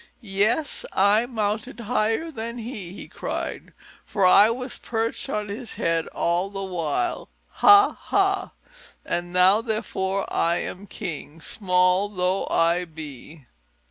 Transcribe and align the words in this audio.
"Yes, 0.23 0.83
I 0.93 1.27
mounted 1.27 1.81
higher 1.81 2.31
than 2.31 2.57
he," 2.57 2.91
he 2.91 3.07
cried, 3.07 3.71
"for 4.03 4.25
I 4.25 4.49
was 4.49 4.79
perched 4.79 5.29
on 5.29 5.49
his 5.49 5.75
head 5.75 6.07
all 6.07 6.49
the 6.49 6.63
while, 6.63 7.29
ha 7.49 7.91
ha! 7.99 8.53
And 9.05 9.31
now, 9.31 9.61
therefore, 9.61 10.25
I 10.33 10.55
am 10.57 10.87
king, 10.87 11.39
small 11.39 12.09
though 12.09 12.47
I 12.47 12.83
be." 12.85 13.45